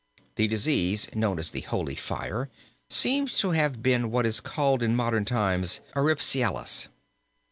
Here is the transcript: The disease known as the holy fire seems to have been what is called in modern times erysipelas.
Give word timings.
The 0.35 0.47
disease 0.47 1.07
known 1.13 1.37
as 1.37 1.51
the 1.51 1.59
holy 1.61 1.93
fire 1.93 2.49
seems 2.89 3.37
to 3.37 3.51
have 3.51 3.83
been 3.83 4.09
what 4.09 4.25
is 4.25 4.39
called 4.41 4.81
in 4.81 4.95
modern 4.95 5.25
times 5.25 5.79
erysipelas. 5.95 6.87